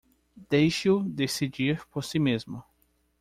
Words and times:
Deixe-o 0.49 1.03
decidir 1.07 1.87
por 1.91 2.03
si 2.03 2.17
mesmo 2.17 2.63